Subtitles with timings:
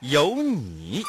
[0.00, 1.02] 有你。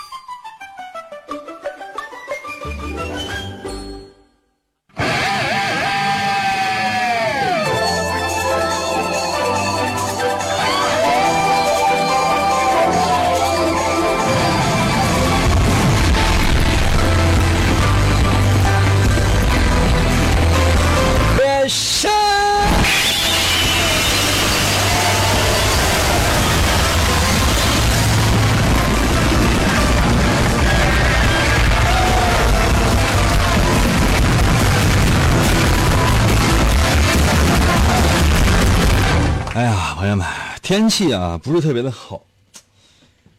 [40.69, 42.21] 天气啊不是特别的好，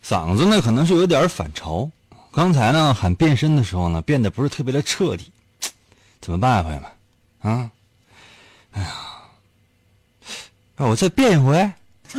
[0.04, 1.88] 嗓子呢可能是有点反潮。
[2.32, 5.30] 刚才呢喊变身的时候呢，变得不是特别的彻底，
[6.20, 6.90] 怎么办啊，朋友们？
[7.42, 7.70] 啊，
[8.72, 8.88] 哎呀，
[10.74, 11.72] 让我再变一回。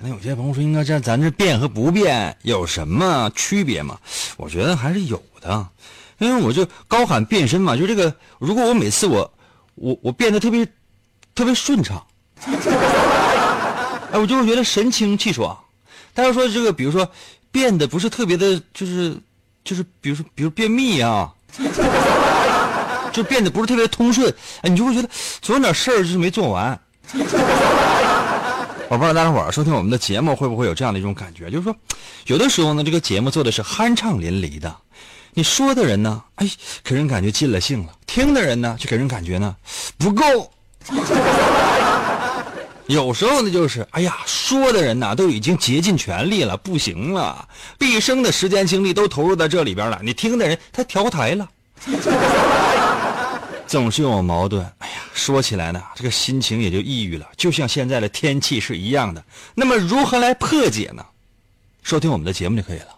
[0.00, 3.96] 能有些朋友说，应该这咱这变和不变有什么区别吗？
[4.36, 5.68] 我觉得还是有的，
[6.18, 9.32] 因为我就高喊变身嘛，就这个，如果我每次我
[9.76, 10.68] 我我变得特别。
[11.32, 12.04] 特别顺畅，
[14.12, 15.56] 哎，我就会觉得神清气爽。
[16.14, 17.08] 大家说这个，比如说
[17.50, 19.16] 变得不是特别的，就是
[19.64, 21.32] 就是，比如说比如便秘啊，
[23.12, 25.08] 就变得不是特别通顺，哎，你就会觉得
[25.40, 26.78] 总有点事儿就是没做完。
[28.90, 31.76] 我不知道大家伙儿收听我们的节目会不会有这样的一种感觉，就是说，
[32.26, 34.74] 有的时候呢，这个节目做的是酣畅淋漓的，
[35.34, 36.50] 你说的人呢，哎，
[36.82, 39.54] 给人感觉尽了兴了；听的人呢，就给人感觉呢
[39.98, 40.24] 不够。
[42.88, 47.46] 有时候呢，就是哎呀，说的人呐都已经竭尽全力了，不行了，
[47.78, 50.00] 毕生的时间精力都投入在这里边了。
[50.02, 51.48] 你听的人他调台了，
[53.68, 54.64] 总是有矛盾。
[54.78, 59.22] 哎呀，说起来呢，这个心情也就抑郁了，就像现在的天气是一样的。
[59.54, 61.04] 那么如何来破解呢？
[61.82, 62.88] 收听我们的节目就可以了。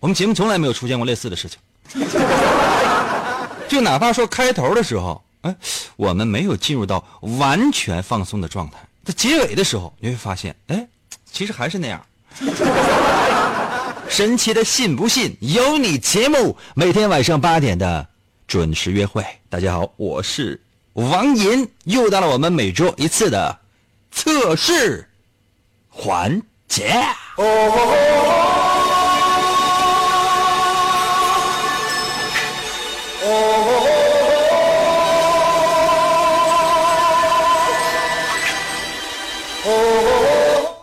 [0.00, 1.58] 我们节目从来没有出现过类似的事情，
[3.68, 5.23] 就哪怕说开头的时候。
[5.44, 5.54] 哎，
[5.96, 8.78] 我们没有进入到完全放松的状态。
[9.04, 10.88] 在结尾的时候，你会发现，哎，
[11.30, 12.04] 其实还是那样。
[14.08, 18.06] 神奇的信不信由你节目，每天晚上八点的
[18.46, 19.24] 准时约会。
[19.50, 20.58] 大家好，我是
[20.94, 23.58] 王银，又到了我们每周一次的
[24.10, 25.06] 测试
[25.88, 27.04] 环节。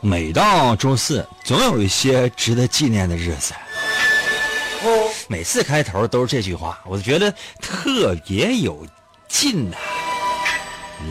[0.03, 3.53] 每到周四，总有一些值得纪念的日子。
[5.27, 7.31] 每次开头都是这句话，我就觉得
[7.61, 8.83] 特别有
[9.27, 9.77] 劲呐。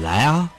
[0.02, 0.50] 来啊！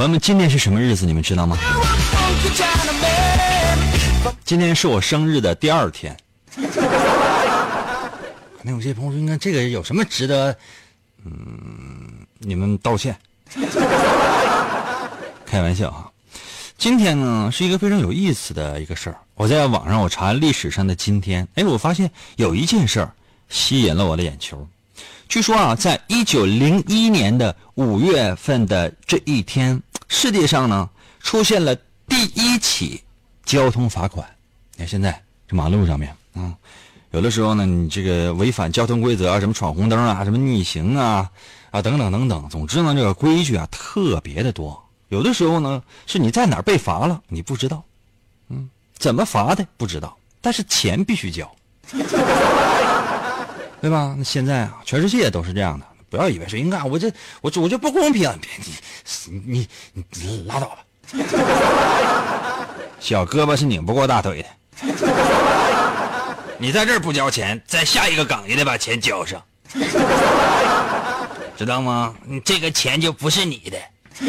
[0.00, 1.04] 朋友们，今天是什么日子？
[1.04, 1.58] 你们知道吗？
[4.46, 6.16] 今天是我生日的第二天。
[8.62, 10.56] 那有些朋友说，你看这个有什么值得？
[11.26, 13.14] 嗯，你们道歉。
[15.44, 16.10] 开玩笑哈。
[16.78, 19.18] 今天呢，是一个非常有意思的一个事儿。
[19.34, 23.12] 我在网上我查历史上的今天，哎，我发现有一件事儿
[23.50, 24.66] 吸引了我的眼球。
[25.30, 31.72] 据说啊，在一九零一年的五月份的这一天，世界上呢出现了
[32.08, 33.00] 第一起
[33.44, 34.28] 交通罚款。
[34.72, 36.52] 你看现在这马路上面，嗯，
[37.12, 41.30] 有的时候呢，你这个违反交通规则啊，什么闯红灯啊，什么逆行啊，
[41.70, 44.84] 啊等等等等，总之呢，这个规矩啊特别的多。
[45.10, 47.84] 有的时候呢，是你在哪儿被罚了，你不知道，
[48.48, 48.68] 嗯，
[48.98, 51.48] 怎么罚的不知道，但是钱必须交。
[53.80, 54.14] 对吧？
[54.16, 55.86] 那现在啊，全世界都是这样的。
[56.10, 57.08] 不要以为是应该我这
[57.40, 60.78] 我我这不公平，你你你你拉倒吧。
[62.98, 64.48] 小胳膊是拧不过大腿的。
[66.58, 69.42] 你在这儿不交钱，在下一个岗也得把钱交上，
[71.56, 72.14] 知道吗？
[72.24, 73.78] 你这个钱就不是你的。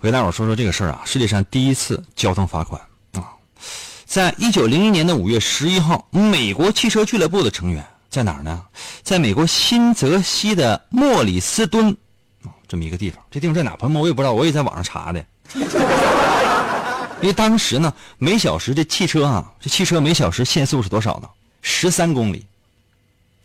[0.00, 2.80] 我给大伙说说这个事儿啊，世界上第一次交通罚款，
[4.04, 8.62] 在一九零一年的五月十一号，美国汽车俱乐部的成员在哪儿呢？
[9.02, 11.96] 在美国新泽西的莫里斯敦
[12.68, 13.76] 这么一个地方，这地方在哪？
[13.76, 15.24] 朋友们，我也不知道，我也在网上查的。
[17.20, 21.28] 因为当时呢，每小时这汽车啊，这汽车每小时限速是多少呢？
[21.62, 22.44] 十三公里。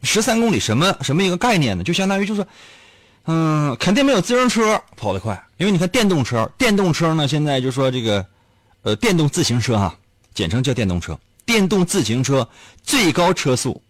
[0.01, 1.83] 十三公里什么什么一个概念呢？
[1.83, 2.45] 就相当于就是，
[3.25, 8.25] 嗯，肯定没有自行车跑得快，因为你看电动车，电动车呢现在就说这个，
[8.83, 9.94] 呃，电动自行车哈，
[10.33, 11.17] 简称叫电动车。
[11.45, 12.47] 电动自行车
[12.83, 13.81] 最高车速，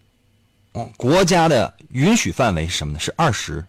[0.72, 2.98] 哦，国家的允许范围是什么呢？
[2.98, 3.64] 是二十。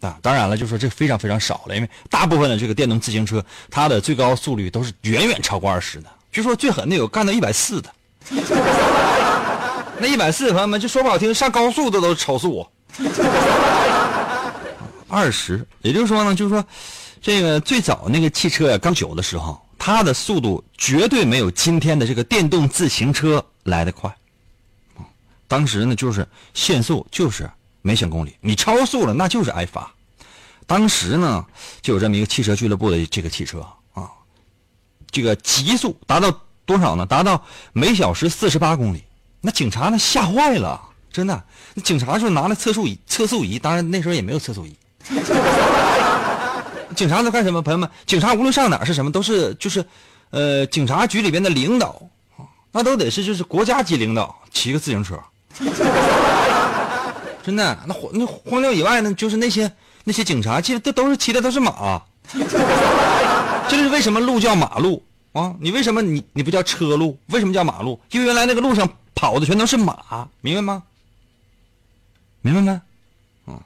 [0.00, 6.10] 啊，当然了，就说这非常非常少了，因为大部分的这个电动自行车，它的最高速率都是远远超过二十的。
[6.30, 7.90] 据说最狠的有干到一百四的。
[9.98, 12.66] 那一百四，朋友们就说不好听，上高速的都超速。
[15.08, 16.62] 二十，也就是说呢，就是说，
[17.22, 24.16] 这个最早那个汽车呀，刚有的时候，它的速度绝对没有今天的这个电动自行车来得快。
[25.46, 27.50] 当时呢，就是限速就是
[27.82, 29.92] 每小公里，你超速了那就是挨罚。
[30.66, 31.44] 当时呢，
[31.82, 33.60] 就有这么一个汽车俱乐部的这个汽车
[33.92, 34.08] 啊，
[35.10, 36.34] 这个极速达到
[36.64, 37.04] 多少呢？
[37.04, 37.44] 达到
[37.74, 39.04] 每小时四十八公里。
[39.42, 40.80] 那警察那吓坏了，
[41.12, 41.44] 真的。
[41.74, 44.74] 那警察就拿了测速仪，测速仪，当然那时候也没有测速仪。
[46.94, 47.60] 警察在干什么？
[47.60, 49.84] 朋友们，警察无论上哪是什么，都是就是，
[50.30, 52.00] 呃，警察局里边的领导
[52.72, 55.18] 那都得是就是国家级领导骑个自行车。
[57.44, 59.70] 真的，那荒那荒郊野外呢，就是那些
[60.04, 62.00] 那些警察，其实都都是骑的都是马。
[62.32, 65.02] 这就是为什么路叫马路
[65.32, 65.54] 啊？
[65.60, 67.18] 你为什么你你不叫车路？
[67.26, 68.00] 为什么叫马路？
[68.10, 68.88] 因为原来那个路上。
[69.16, 70.82] 跑的全都是马，明白吗？
[72.42, 72.80] 明白没？
[73.46, 73.60] 嗯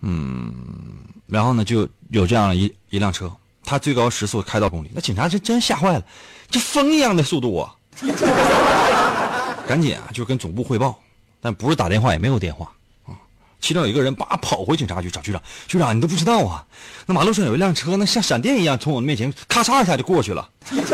[0.00, 3.32] 嗯，然后呢，就有这样一一辆车，
[3.64, 6.04] 它最高时速开到公里，那警察就真吓坏了，
[6.50, 7.74] 这风一样的速度啊！
[9.66, 10.98] 赶紧啊，就跟总部汇报，
[11.40, 12.70] 但不是打电话，也没有电话
[13.06, 13.16] 啊。
[13.60, 16.66] 其中有一个人叭跑回警察局找局长，局长你都不知道啊，
[17.06, 20.48] 那马路上有一辆车，那像闪电一样从我面前咔嚓一下就过去了。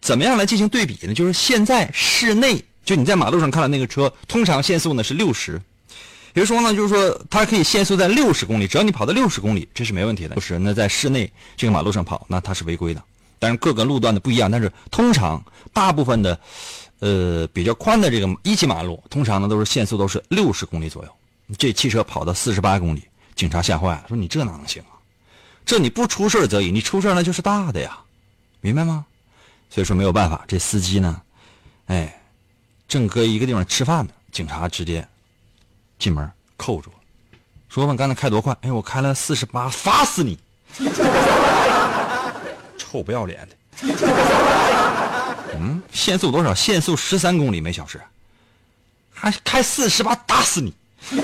[0.00, 1.12] 怎么样来进行对比呢？
[1.12, 5.60] 就是现在室内，就你在马路上看到那个车，通常限速呢是六十，
[6.32, 10.34] 比如说呢，就是说它可以限速在六十公里，只要你跑到六十公里，这是没问题的。
[10.34, 13.02] 六十那在室内这个马路上跑，那它是违规的。
[13.38, 15.42] 但是各个路段的不一样，但是通常
[15.72, 16.38] 大部分的，
[16.98, 21.10] 呃，比较宽的这个一级马路，通常呢都是限速都是六十公里左右。
[21.58, 23.02] 这汽车跑到四十八公里，
[23.34, 24.94] 警察吓坏了，说你这哪能行啊？
[25.66, 27.98] 这你不出事则已，你出事那就是大的呀，
[28.60, 29.04] 明白吗？
[29.68, 31.22] 所以说没有办法，这司机呢，
[31.86, 32.22] 哎，
[32.88, 35.06] 正搁一个地方吃饭呢，警察直接
[36.00, 36.90] 进门扣住，
[37.68, 38.56] 说问刚才开多快？
[38.62, 40.38] 哎，我开了四十八，罚死你！
[42.78, 43.56] 臭不要脸的！
[45.60, 46.54] 嗯，限速多少？
[46.54, 48.00] 限速十三公里每小时，
[49.12, 50.72] 还开四十八，打死你！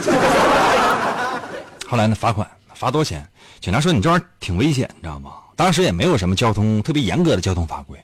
[1.88, 3.26] 后来呢，罚款罚多少钱？
[3.60, 5.32] 警察说你这玩意儿挺危险，你知道吗？
[5.56, 7.98] 当时也没有什么交通特别严格的交通法规。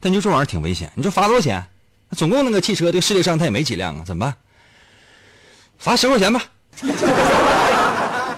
[0.00, 1.62] 但就这玩意儿挺危险，你说罚多少钱？
[2.16, 4.34] 总共那个汽车，这个世界上它也没几辆啊，怎么办？
[5.84, 6.42] 罚十块钱吧，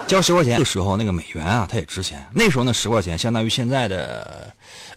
[0.09, 0.59] 交十块钱。
[0.59, 2.27] 那时候那个美元啊，它也值钱。
[2.33, 4.53] 那时候那十块钱相当于现在的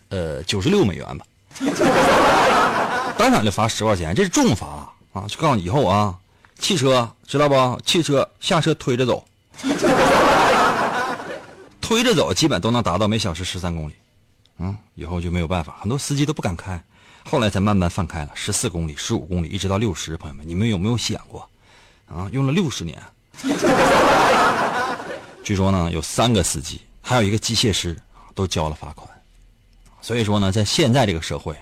[0.09, 1.23] 呃九十六美元吧。
[3.19, 5.27] 当场就罚十块钱，这是重罚啊！
[5.27, 6.17] 就告诉你以后啊，
[6.57, 7.79] 汽车知道不？
[7.85, 9.23] 汽车下车推着走，
[11.79, 13.93] 推着走基本都能达到每小时十三公里。
[14.57, 16.83] 嗯，以后就没有办法，很多司机都不敢开，
[17.29, 20.17] 后来才慢慢放开了，十四公里、十五公里，一直到六十。
[20.17, 21.47] 朋友们，你们有没有想过，
[22.09, 23.01] 啊，用了六十年？
[25.43, 27.97] 据说呢，有三个司机，还有一个机械师，
[28.35, 29.07] 都交了罚款。
[30.01, 31.55] 所以说呢，在现在这个社会，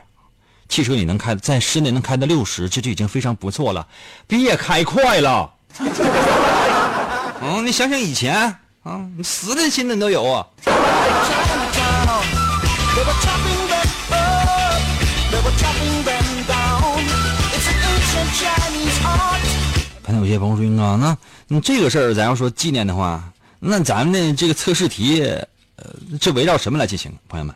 [0.70, 3.88] 汽车你能开在室内能开到六十，这就已经非常不错了。
[4.26, 5.54] 别开快了，
[7.42, 8.36] 嗯，你想想以前
[8.84, 10.48] 啊，你死的心的都有啊。
[20.08, 21.18] 可能有些朋友说啊，那
[21.50, 23.22] 你这个事儿咱要说纪念的话，
[23.60, 25.22] 那咱们的这个测试题，
[25.76, 27.12] 呃，这围绕什么来进行？
[27.28, 27.54] 朋友们，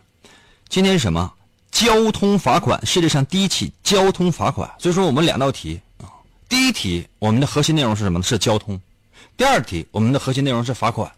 [0.67, 1.31] 今天是什么？
[1.71, 4.69] 交通罚款，世界上第一起交通罚款。
[4.77, 6.11] 所以说我们两道题啊，
[6.49, 8.23] 第一题我们的核心内容是什么呢？
[8.23, 8.77] 是交通。
[9.37, 11.09] 第二题我们的核心内容是罚款。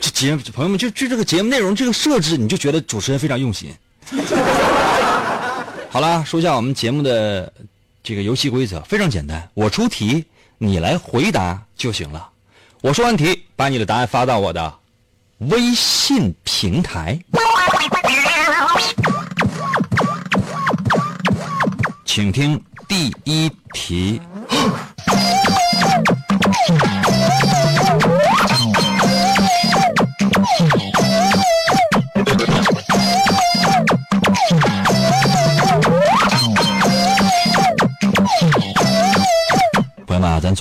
[0.00, 3.74] 这节朋友们就就这个节目内容这个设置，你就觉得主持人非常用心。
[5.90, 7.52] 好了，说一下我们节目的。
[8.02, 10.24] 这个游戏规则非常简单，我出题，
[10.58, 12.28] 你来回答就行了。
[12.80, 14.74] 我说完题，把你的答案发到我的
[15.38, 17.16] 微信平台，
[22.04, 24.20] 请听第一题。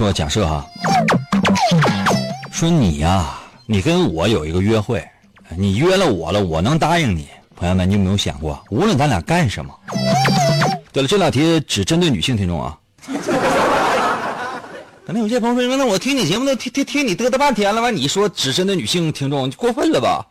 [0.01, 0.65] 做假设哈，
[2.51, 5.07] 说你呀、你跟我有一个约会，
[5.55, 7.27] 你约了我了，我能答应你？
[7.55, 9.71] 朋友们，你有没有想过，无论咱俩干什么？
[10.91, 12.75] 对了，这道题只针对女性听众啊。
[15.05, 20.25] 可能有些朋友说，那我听你节目都听听听你嘚嘚半天了，完你说只针对女性听众，过分了吧？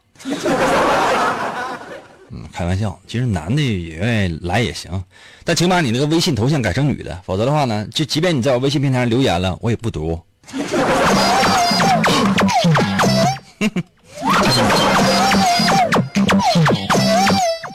[2.32, 5.02] 嗯，开玩笑，其实男的也愿意来也行，
[5.44, 10.20] 但请把你那个微信头像改成女的，否则的话呢，就即便你在我微信平台上留言了，我也不读。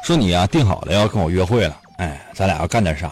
[0.06, 3.12] 说你啊，定好了要跟我约会了，哎，咱俩要干点啥？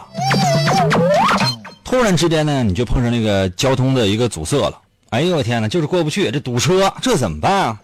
[1.84, 7.78] 突然之间呢，你就碰上那个交通的一个阻塞了，哎呦我天哪，就是过不去，这堵车，这怎么办啊？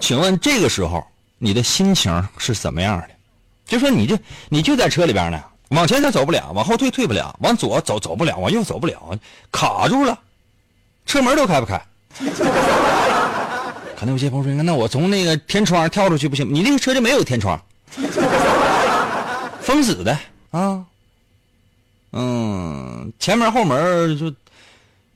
[0.00, 1.06] 请问这个时候
[1.38, 3.08] 你的心情是怎么样的？
[3.66, 4.16] 就说你这
[4.48, 9.18] 你就在车里边呢，往前它走不了，往后退退不了，往左走走不了，往右走不了，
[9.50, 10.16] 卡住了，
[11.04, 11.82] 车门都开不开。
[13.98, 16.46] 可能有些朋友说，那我从那个天窗跳出去不行？
[16.52, 17.60] 你那个车就没有天窗，
[19.60, 20.16] 封死的
[20.52, 20.84] 啊。
[22.12, 24.30] 嗯，前门后门就，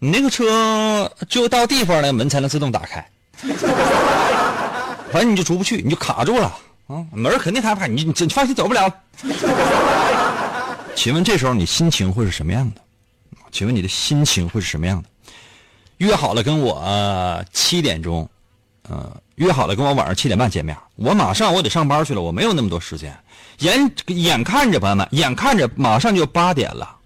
[0.00, 3.08] 你那个车就到地方了，门才能自动打开。
[5.12, 6.46] 反正你就出不去，你就卡住了
[6.86, 7.04] 啊！
[7.12, 8.92] 门肯定开不开，你你你放心走不了。
[10.94, 12.80] 请问这时候你心情会是什么样的？
[13.50, 15.08] 请问你的心情会是什么样的？
[15.98, 18.28] 约好了跟我七点钟，
[18.88, 20.76] 呃，约好了跟我晚上七点半见面。
[20.96, 23.16] 我马上我得上班去了，我没有那么多时间。
[23.58, 26.96] 眼眼看着朋友们，眼看着马上就八点了，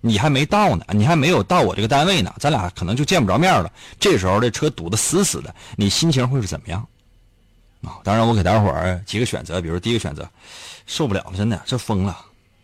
[0.00, 3.70] 你还没到呢，你还没有到我这个单位呢，咱俩可能就见不着面了。
[3.98, 6.86] 这时候这车堵得死死的，你心情会是怎么样？
[7.82, 10.28] 啊，当然我给大伙儿几个选择，比如第一个选择，
[10.86, 12.12] 受不了了，真的这疯了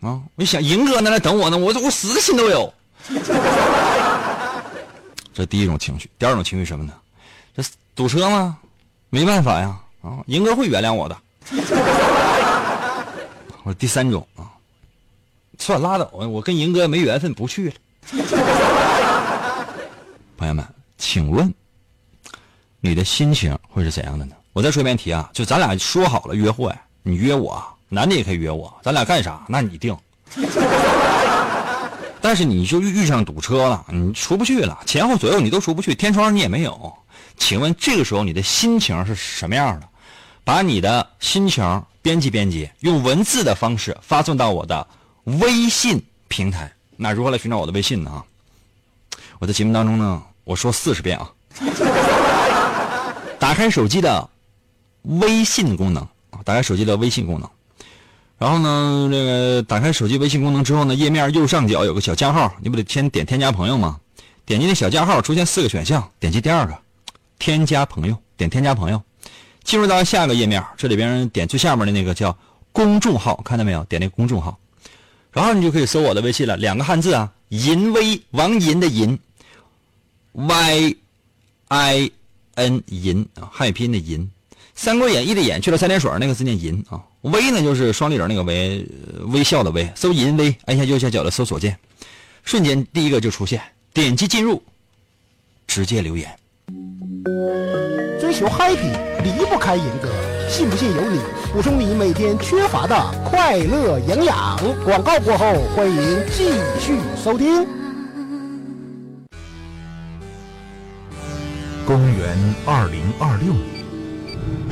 [0.00, 0.20] 啊！
[0.35, 2.73] 我一想赢哥那来等我呢，我我死的心都有。
[5.32, 6.92] 这第一种情绪，第二种情绪什么呢？
[7.56, 7.62] 这
[7.94, 8.58] 堵车吗？
[9.08, 11.16] 没办法呀，啊，赢哥会原谅我的。
[13.64, 14.52] 我第三种啊，
[15.58, 17.75] 算拉倒啊，我跟赢哥没缘分，不去了。
[20.37, 20.62] 朋友们，
[20.99, 21.52] 请问
[22.80, 24.37] 你的心情会是怎样的呢？
[24.56, 29.44] 我再说一遍题啊，就咱俩说好了约会，你约我，男的也可以约我，咱俩干啥？
[29.46, 29.94] 那你定。
[32.22, 36.90] 但是你就遇上堵车了，你出不去了，前后左右你都出不去，天窗你也没有。
[37.36, 39.86] 请问这个时候你的心情是什么样的？
[40.42, 44.88] 把你的心情编辑编辑，用文字的方式发送到我的
[45.25, 46.72] 微信平台。
[46.96, 48.25] 那如何来寻找我的微信呢？
[49.38, 51.30] 我在节目当中呢，我说四十遍啊。
[53.38, 54.26] 打开手机的
[55.06, 57.48] 微信功能啊，打开手机的微信功能。
[58.38, 63.98] 然后呢，这个打开手机微信功能之后呢，页面右上角有个小加号，你不得先点添加朋友吗？
[64.44, 66.76] 点击那小加号，出现四个选项，点击第二个，
[67.38, 69.02] 添加朋友，点添加朋友。
[69.64, 72.36] 进入到下个页面，这里边点最下面的那个叫
[72.70, 73.82] 公众号，看到没有？
[73.84, 74.56] 点那公众号，
[75.32, 76.56] 然后你就可以搜我的微信了。
[76.56, 79.18] 两个汉字啊，淫威王银的银
[80.34, 80.96] ，Y
[81.66, 82.10] I
[82.54, 84.20] N 银啊，汉语拼音的银，
[84.78, 87.00] 《三国演义》的演去了三点水那个字念银啊。
[87.23, 88.87] 微呢就是双立人那个微，
[89.28, 89.90] 微笑的微。
[89.97, 91.76] 搜淫微，按下右下角的搜索键，
[92.45, 93.61] 瞬间第一个就出现，
[93.95, 94.62] 点击进入，
[95.66, 96.30] 直接留言。
[98.21, 98.92] 追求 happy
[99.25, 100.11] 离不开银哥，
[100.49, 101.21] 信不信由你。
[101.52, 104.59] 补充你每天缺乏的快乐营养。
[104.85, 107.66] 广告过后，欢迎继续收听。
[111.87, 113.75] 公元二零二六年，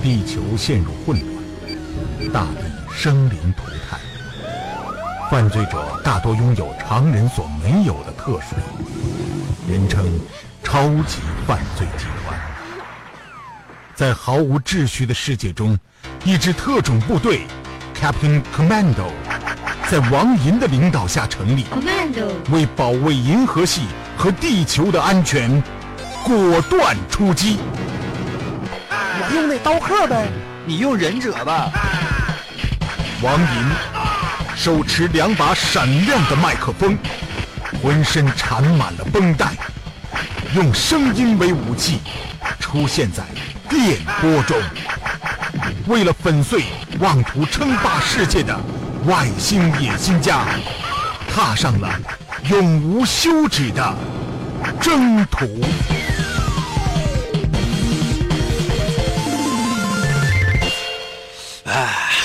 [0.02, 4.00] 地球陷入混乱，大地生灵涂炭，
[5.31, 8.57] 犯罪者大多拥有常人所没有的特殊
[9.69, 10.04] 人称
[10.62, 12.38] 超级犯罪集团。
[13.95, 15.78] 在毫无秩序的世界中，
[16.25, 17.47] 一支特种部队
[17.95, 19.11] Captain Commando
[19.88, 23.83] 在王银的领导下成立，Commando，为保卫银河系
[24.16, 25.62] 和地球的安全，
[26.25, 27.59] 果断出击。
[29.33, 30.26] 用那刀客呗。
[30.66, 31.71] 你用忍者吧。
[33.23, 33.47] 王银
[34.57, 36.97] 手持两把闪亮的麦克风，
[37.83, 39.52] 浑身缠满了绷带，
[40.54, 42.00] 用声音为武器，
[42.59, 43.23] 出现在
[43.69, 44.57] 电波中。
[45.87, 46.64] 为了粉碎
[46.99, 48.59] 妄图称霸世界的
[49.04, 50.47] 外星野心家，
[51.35, 51.90] 踏上了
[52.49, 53.95] 永无休止的
[54.81, 55.61] 征途。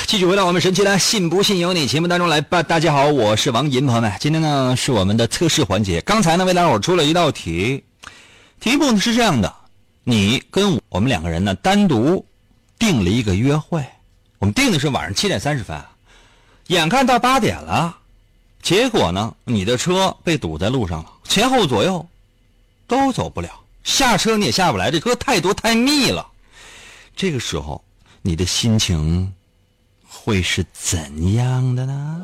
[0.09, 2.63] 继续回到我们神奇的“信不信由你”节目当中来吧。
[2.63, 6.01] 大家好，我是王银，朋友们，今天呢是我们的测试环节。
[6.01, 7.83] 刚才呢为大伙出了一道题，
[8.59, 9.53] 题目呢是这样的：
[10.03, 12.25] 你跟我们两个人呢单独
[12.79, 13.85] 定了一个约会，
[14.39, 15.79] 我们定的是晚上七点三十分，
[16.65, 17.95] 眼看到八点了，
[18.63, 22.03] 结果呢你的车被堵在路上了，前后左右
[22.87, 23.51] 都走不了，
[23.83, 26.25] 下车你也下不来，这车太多太密了。
[27.15, 27.83] 这个时候
[28.23, 29.31] 你的心情。
[30.21, 32.17] 会是怎样的呢？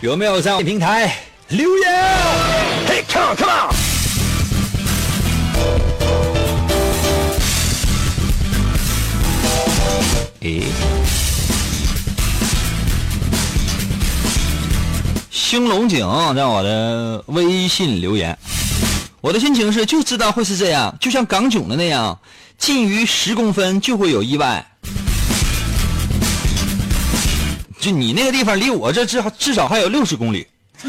[0.00, 1.16] 有没有在平台
[1.48, 1.92] 留言
[2.88, 3.81] ？Hey come on, come on！
[10.42, 10.60] 诶，
[15.30, 16.00] 兴隆井
[16.34, 18.36] 在我的微信留言，
[19.20, 22.18] 我的心情是就知道会是这样，就像港囧的那样，
[22.58, 24.66] 近于十公分就会有意外。
[27.78, 30.44] 就你那个地方离我这至至少还有六十公里，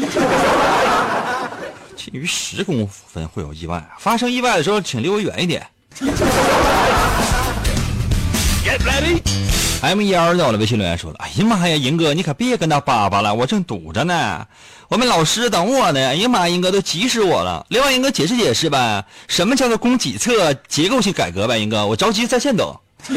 [1.96, 5.64] 近于十公分会有意外，发生意外的时候请离我远一点。
[8.64, 9.33] Get ready。
[9.84, 14.46] M 幺在我的微信留言说了：“哎呀妈呀，银哥，你可别跟他叭叭了，我正堵着呢。
[14.88, 16.08] 我们老师等我呢。
[16.08, 17.66] 哎呀妈，银哥都急死我了。
[17.68, 21.58] 另外，银哥解释解释呗，什么叫做供给侧结构性改革呗？
[21.58, 22.74] 银哥，我着急在线等。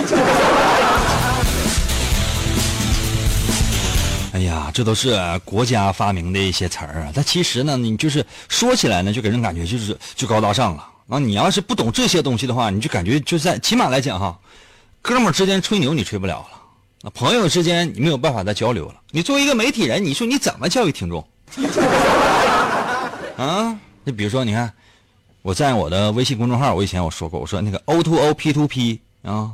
[4.33, 7.11] 哎呀，这都是国家发明的一些词儿啊。
[7.15, 11.17] 但其实呢，你就是说起来呢，就给人感觉就是就高大上了啊。
[11.17, 14.37] 你要是不懂这些东西的话，你就感觉就在起码来讲哈，
[15.01, 16.47] 哥们儿之间吹牛你吹不了了。”
[17.03, 18.95] 啊朋友之间你没有办法再交流了。
[19.11, 21.25] 你作为一个媒体人，你说你怎么教育听众？
[23.37, 24.73] 啊，你比如说，你看，
[25.43, 29.51] 我在我的微信公众号，我以前我说过，我说那个 O to O P to P 啊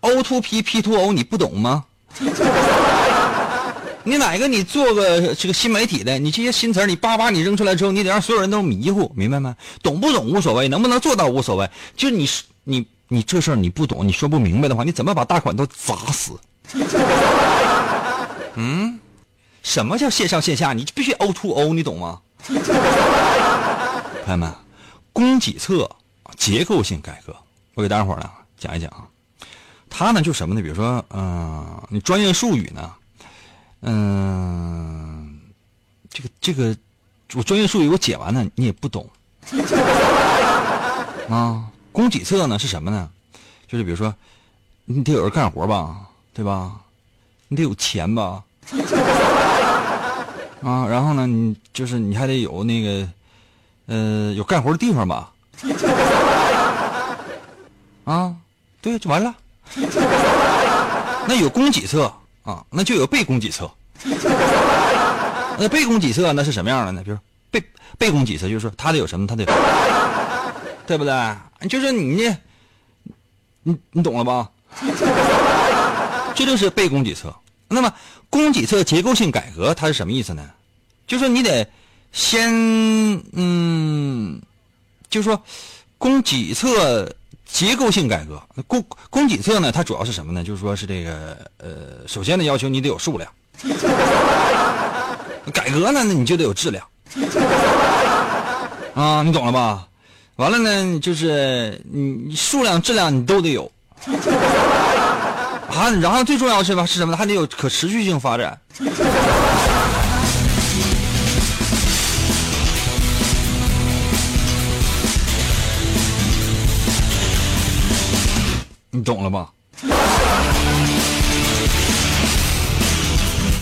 [0.00, 1.84] ，O to P P to O 你不懂吗？
[4.06, 9.56] 你哪个你做个这个新媒体的，你这些新词儿你叭叭你扔出来之后，你得让所有人都迷糊，明白吗？
[9.82, 12.28] 懂不懂无所谓，能不能做到无所谓，就你
[12.64, 16.32] 你你这事儿你不懂，你说不明白的话，你怎么把大款都砸死？
[18.56, 18.98] 嗯，
[19.62, 20.72] 什么叫线上线下？
[20.72, 22.20] 你必须 O to O，你懂吗？
[24.24, 24.52] 朋友们，
[25.12, 25.90] 供给侧
[26.36, 27.36] 结构性改革，
[27.74, 29.06] 我给大家伙呢讲一讲啊。
[29.90, 30.62] 它呢就什么呢？
[30.62, 32.92] 比如说，嗯，你专业术语呢，
[33.82, 35.38] 嗯，
[36.10, 36.76] 这个这个，
[37.34, 39.08] 我专业术语我解完了，你也不懂
[41.28, 41.64] 啊。
[41.92, 43.08] 供给侧呢是什么呢？
[43.68, 44.12] 就是比如说，
[44.84, 45.96] 你得有人干活吧。
[46.34, 46.72] 对吧？
[47.48, 48.42] 你得有钱吧？
[50.62, 53.08] 啊，然后呢，你就是你还得有那个，
[53.86, 55.30] 呃，有干活的地方吧？
[58.04, 58.34] 啊，
[58.80, 59.34] 对，就完了。
[61.26, 63.70] 那有供给侧啊，那就有被供给侧。
[65.56, 67.02] 那被供给侧那是什么样的呢？
[67.04, 67.18] 比如
[67.50, 67.62] 被
[67.96, 69.44] 被供给侧，就是说他得有什么，他得，
[70.86, 71.68] 对不对？
[71.68, 72.34] 就是你，
[73.62, 74.50] 你你懂了吧？
[76.34, 77.34] 这就是被供给侧。
[77.68, 77.92] 那么，
[78.28, 80.50] 供给侧结构性改革它是什么意思呢？
[81.06, 81.66] 就说你得
[82.12, 82.50] 先，
[83.32, 84.40] 嗯，
[85.10, 85.42] 就是说
[85.98, 87.10] 供给侧
[87.46, 88.42] 结构性改革。
[88.66, 90.44] 供供给侧呢，它主要是什么呢？
[90.44, 93.30] 就是说是这个，呃，首先的要求你得有数量。
[95.52, 96.86] 改革呢，那你就得有质量。
[98.94, 99.86] 啊，你懂了吧？
[100.36, 103.70] 完了呢，就是你数量、质量你都得有。
[105.70, 106.86] 啊，然后最重要的是吧？
[106.86, 107.16] 是什么？
[107.16, 108.58] 还得有可持续性发展。
[118.90, 119.48] 你懂了吧？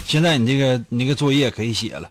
[0.07, 2.11] 现在你这个你那个作业可以写了。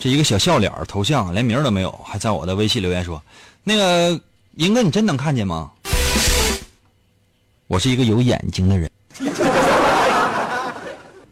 [0.00, 3.22] 这一个小笑脸头像，连名都没有，还在我的微信留言说
[3.62, 4.20] ：“那个
[4.56, 5.70] 英哥，你真能看见吗？”
[7.68, 8.90] 我是一个有眼睛的人，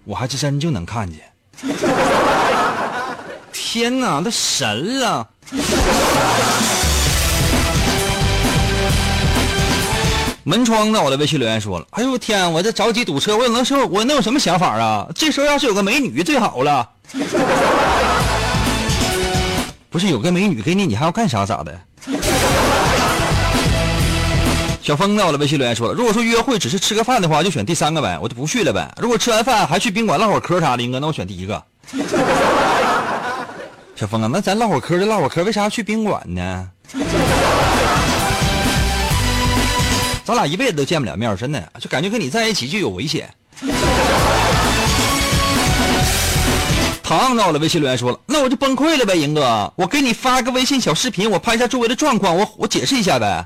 [0.04, 1.18] 我还是真就能看见。
[3.54, 5.26] 天哪，那神了！
[10.44, 15.08] 门窗呢我的微信留言说了：“哎呦天，我这着急堵车，我能说我能有什么想法啊？
[15.14, 16.86] 这时候要是有个美女最好了。
[19.88, 21.80] 不是有个美女给你，你还要干啥咋的？”
[24.86, 28.88] 小峰在我的微信留言说了：“如果说约会只是吃个饭的话，就选第三个呗，我就不去了呗。
[29.00, 31.60] 如果吃完饭还去宾馆唠会嗑啥的，应该那我选第一个。
[33.96, 36.68] ”小峰啊，那咱唠会嗑就唠会嗑，为啥要去宾馆呢？
[40.24, 43.28] 咱俩一辈子都见不了面，真的，就感觉跟你在一起就有危险。
[47.02, 53.44] 唐到了微信留言说了，那我就崩溃了呗，银哥，我给你发个微信小视频，我拍一下周围的状况，我我解释一下呗。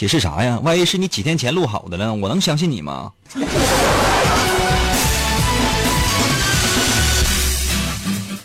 [0.00, 0.58] 解释啥呀？
[0.62, 3.12] 万一是你几天前录好的了，我能相信你吗？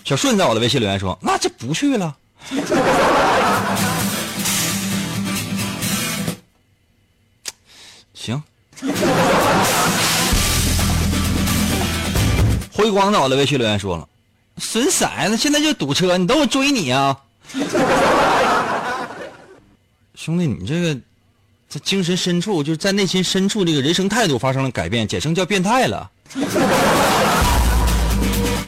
[0.03, 2.13] 小顺在我的微信留言说，那就不去了。
[8.13, 8.43] 行，
[12.73, 14.05] 辉光在我的微信留言说了
[14.59, 17.17] ：“损色子，现在就堵车，你等我追你啊！”
[20.15, 20.99] 兄弟，你这个
[21.67, 26.09] 在精神深处，就是在内心深处，这个人生态度发生了改变，简称叫变态了。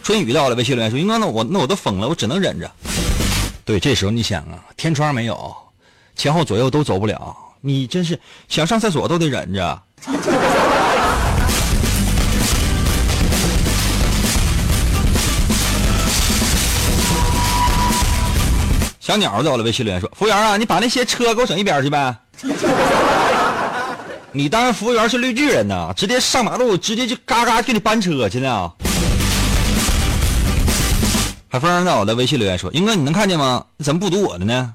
[0.03, 2.69] 春雨到了微信留言说：“应该那我那我都疯了，我只能忍着。”
[3.65, 5.55] 对，这时候你想啊，天窗没有，
[6.15, 7.35] 前后左右都走不了。
[7.61, 9.81] 你真是想上厕所都得忍着。
[18.99, 22.15] 小鸟在我的微信留言说：“服务员啊，你把那些车给我整一边去呗。”
[24.31, 28.71] 你当服务员是绿巨人呐，直接上马路，直接就嘎嘎给你搬车去呢。
[31.49, 33.63] 海峰在我的微信留言说：“英哥，你能看见吗？
[33.77, 34.73] 你怎么不读我的呢？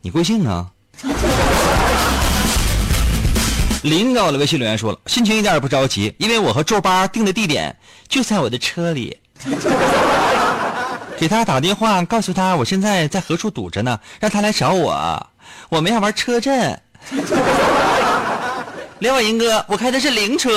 [0.00, 0.66] 你贵姓啊？”
[3.82, 7.76] 林在我的微信留言说了，心情一点也不着急，因为我和周八定的地点
[8.08, 9.16] 就在我的车里。
[11.18, 15.26] 给他打电话，告诉他我现在在何处堵着呢，让他来找我。
[15.72, 16.78] 我们要玩车震。
[19.00, 20.50] 刘伟，银哥，我开的是灵车。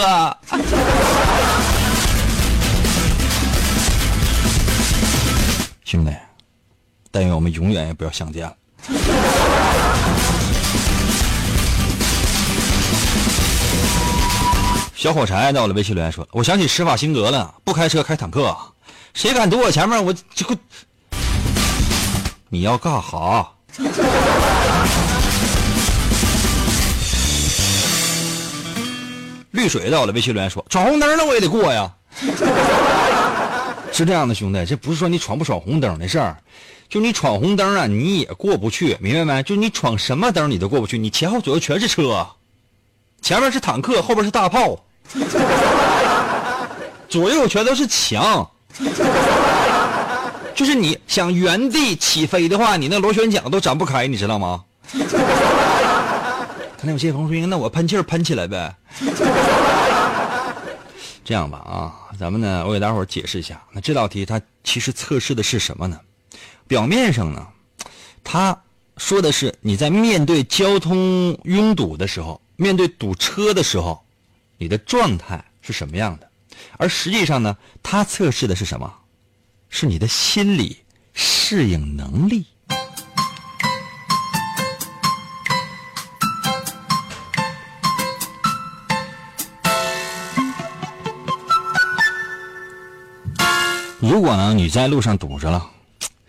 [5.86, 6.12] 兄弟，
[7.12, 8.54] 但愿我们永远也不要相见了。
[14.98, 18.54] 小火柴在我的微信留言说：“我想起施瓦辛格了，不开车开坦克，
[19.14, 20.46] 谁敢堵我前面，我就
[22.50, 23.54] 你要干哈？”
[29.56, 31.92] 绿水在我的微信留言说：“闯红灯了，我也得过呀。
[33.92, 36.38] ”是这样的，兄弟，这不是说你闯不闯红灯的事儿，
[36.90, 39.42] 就你闯红灯啊，你也过不去，明白没？
[39.44, 42.28] 就你闯什么灯你都过不去，你前后左右全是车，
[43.22, 44.78] 前面是坦克，后边是大炮。
[47.08, 48.50] 左右全都是墙，
[50.54, 54.62] 就是你想原地起飞的话，你那螺旋桨都展不开，你知道吗？
[56.86, 58.76] 那有些朋友说，那我喷气儿喷起来呗。
[61.24, 66.00] 这样吧，啊，咱们呢，我给大伙儿解释一下，那这道题它其实测试的是什么呢？
[66.68, 67.48] 表面上呢，
[68.24, 68.56] 他
[68.98, 74.00] 说的是你在面对交通拥堵的时候，面对堵车的时候。
[74.58, 76.30] 你的状态是什么样的？
[76.78, 78.94] 而实际上呢，它测试的是什么？
[79.68, 80.78] 是你的心理
[81.14, 82.46] 适应能力。
[94.08, 95.68] 如果呢，你在路上堵着了，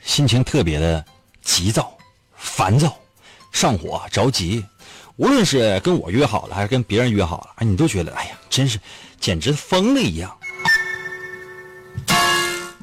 [0.03, 1.05] 心情特别的
[1.43, 1.95] 急躁、
[2.35, 2.97] 烦躁、
[3.53, 4.65] 上火、着急。
[5.17, 8.81] 无论是跟我约好了，还是跟别人约好了，哎，你都觉得，哎呀，真是，
[9.21, 10.35] 简直疯了一样。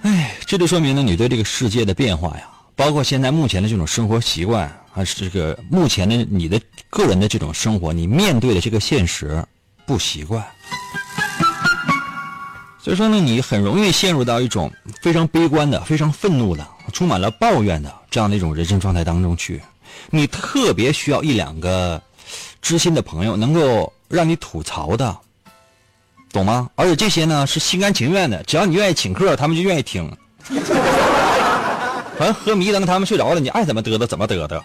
[0.03, 9.43] 哎，这就说明呢，你对这个世界的变化呀，包括现在目前的这种生活习惯，还是这个目前的你的个人的这种生活，你面对的这个现实
[9.87, 10.45] 不习惯。
[12.83, 14.69] 所以说呢，你很容易陷入到一种
[15.01, 19.61] 非常悲观的、非常愤怒的、充满了抱怨的这样的一种人生状态当中去。
[20.09, 22.01] 你特别需要一两个。
[22.61, 25.17] 知心的朋友能够让你吐槽的，
[26.31, 26.69] 懂吗？
[26.75, 30.09] 而且这些呢是心甘情愿的，只要你愿意请客，他们就愿意听。
[32.17, 34.61] 好像喝迷瞪，他们睡着了，你爱怎么嘚嘚怎么嘚嘚。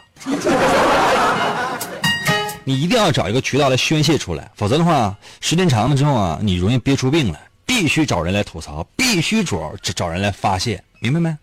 [2.63, 7.48] 你一定要找一个渠道来宣泄出来，否则的话，时间长了之后啊，你容易憋出病来。
[7.69, 11.37] 必须找人来吐槽，必须找找人来发泄，明白没？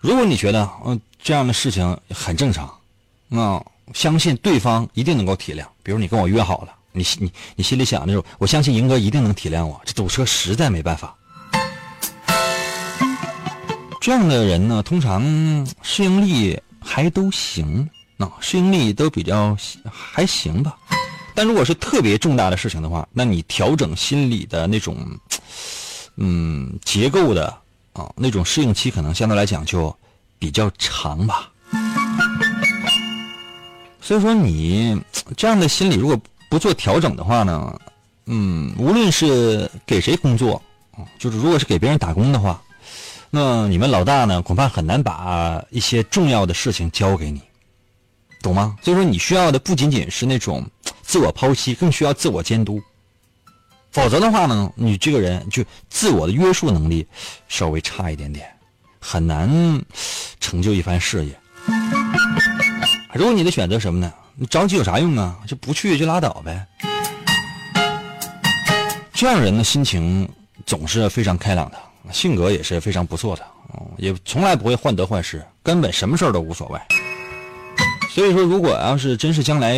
[0.00, 2.68] 如果你觉得嗯、这样的事情很正常，
[3.28, 5.64] 那相信对方一定能够体谅。
[5.84, 11.16] 比如你跟我约好了，你你你心里想的就是我相信赢哥一定能体谅我，这堵车实在没办法。
[14.00, 15.22] 这样的人呢，通常
[15.80, 19.56] 适应力还都行，啊，适应力都比较
[19.90, 20.76] 还行吧。
[21.34, 24.96] 但如果是特别重大的事情的话，那你调整心理的那种，
[26.16, 27.46] 嗯，结构的
[27.92, 29.94] 啊，那种适应期可能相对来讲就
[30.38, 31.50] 比较长吧。
[34.00, 35.00] 所以说，你
[35.36, 37.80] 这样的心理如果不做调整的话呢，
[38.26, 40.62] 嗯，无论是给谁工作，
[41.18, 42.62] 就是如果是给别人打工的话，
[43.30, 47.40] 那你们老大呢，恐怕很难把一些重要的事情交给你，
[48.44, 48.76] 懂吗？
[48.82, 50.62] 所以说，你需要的不仅仅是那种
[51.00, 52.78] 自我剖析，更需要自我监督。
[53.90, 57.06] 否则的话呢，你这个人就自我的约束能力
[57.48, 58.46] 稍微差一点点，
[59.00, 59.48] 很难
[60.40, 61.34] 成就一番事业。
[63.14, 64.12] 如果你的选择什么呢？
[64.36, 65.38] 你着急有啥用啊？
[65.46, 66.66] 就不去就拉倒呗。
[69.14, 70.28] 这样人的心情
[70.66, 71.78] 总是非常开朗的，
[72.12, 76.78] 性格也是非常不错的，嗯，也从来不会患得患失，根本什么事儿都无所谓。
[78.14, 79.74] 所以说，如果要是真是将来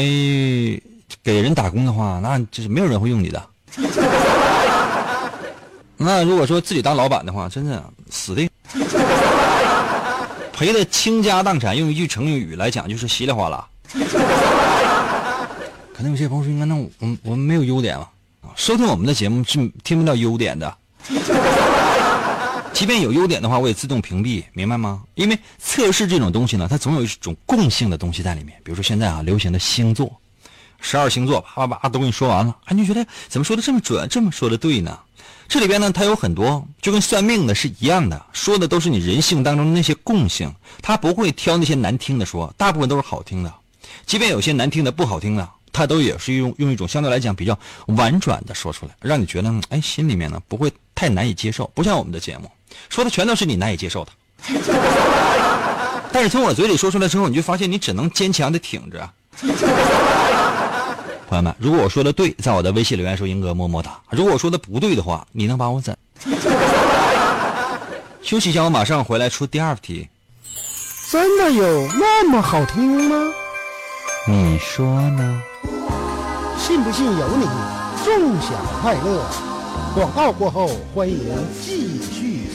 [1.23, 3.43] 给人打工的话，那就是没有人会用你的。
[5.97, 8.47] 那如果说自己当老板的话，真的死定，
[10.53, 11.75] 赔的倾家荡产。
[11.75, 13.67] 用一句成语来讲，就是稀里哗啦。
[15.95, 16.87] 可能有些朋友说，应该那我
[17.23, 18.07] 我们没有优点嘛？
[18.55, 20.77] 收听我们的节目是听不到优点的。
[22.77, 25.03] 即便有优点的话，我也自动屏蔽，明白吗？
[25.15, 28.61] 因为测试这种东西呢，它总有一种共性的东西在里面。
[28.63, 30.15] 比如说现在啊，流行的星座，
[30.79, 34.99] 十二星座啪啪啪都给你说完了，哎，你觉得怎么说的这么准，这么说的对呢？
[35.49, 43.55] 这里边呢，它有很多就跟算命的是一样的，说的都是你人性当中那些共性，他不会挑那些难听的说，大部分都是好听的。
[44.05, 51.67] 即便有些难听的、不好听的，他都也是用用一种相对来讲比较婉转的说出来，让你觉得哎心里面呢不会太难以接受。
[51.75, 52.51] 不像我们的节目，
[52.89, 54.11] 说的全都是你难以接受的。
[56.13, 59.11] 但是从我嘴里说出来之后，你就发现你只能坚强的挺着。
[61.29, 65.97] 朋友们，如果我说的对，在我的微信留言说“英哥么么哒”；如果我说的不对的话，你能把我怎？
[68.23, 70.09] 休息一下，我马上回来出第二题。
[71.11, 73.17] 真的有那么好听吗？
[74.27, 75.43] 你说呢？
[76.59, 77.47] 信不信由你，
[78.05, 79.25] 纵享快乐。
[79.95, 81.19] 广告过后，欢迎
[81.61, 82.16] 继续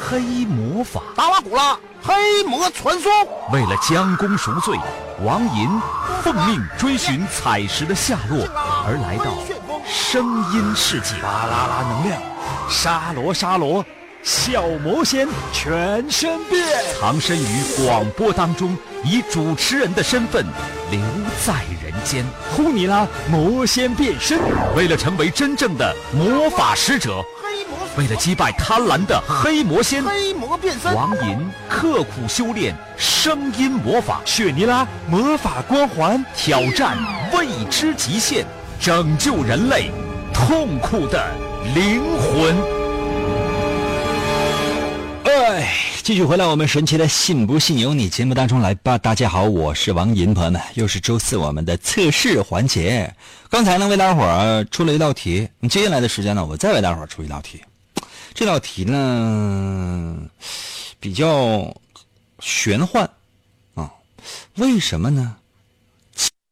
[0.00, 1.02] 黑魔法。
[1.14, 3.12] 达瓦古拉黑魔传说。
[3.52, 4.78] 为了将功赎罪，
[5.22, 5.68] 王银
[6.22, 8.46] 奉命追寻彩石的下落，
[8.86, 9.26] 而来到
[9.86, 11.20] 声音世界。
[11.22, 12.22] 巴啦啦能量，
[12.68, 13.84] 沙罗沙罗，
[14.22, 16.64] 小魔仙全身变。
[16.98, 20.44] 藏身于广播当中，以主持人的身份
[20.90, 21.00] 留
[21.44, 22.24] 在人间。
[22.56, 24.38] 呼尼拉魔仙变身，
[24.74, 27.22] 为了成为真正的魔法使者，
[27.96, 30.94] 为了击败贪婪的黑魔仙，黑魔变身。
[30.94, 36.96] 王银刻苦修炼声音魔法，雪尼拉魔法光环，挑战
[37.32, 38.46] 未知极限，
[38.80, 39.90] 拯救人类
[40.32, 41.20] 痛苦的
[41.74, 42.56] 灵魂。
[45.24, 48.96] 哎，继续回来我们神奇的“信不信由你”节目当中来吧。
[48.96, 53.12] 大家好，我是王银，朋友们，又是周四我们的测试环节。
[53.48, 57.60] 刚才呢为大伙儿出了一道题，接下来的时间呢，我再为大伙儿出一道题。
[58.32, 60.16] 这道题呢
[60.98, 61.74] 比较
[62.38, 63.08] 玄幻
[63.74, 63.90] 啊，
[64.56, 65.36] 为什么呢？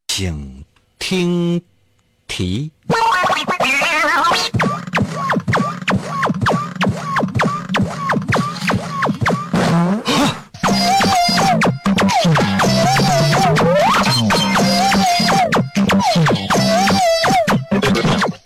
[0.07, 0.63] 请
[0.99, 1.61] 听
[2.27, 2.71] 题。